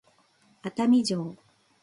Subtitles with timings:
[0.63, 1.37] 熱海城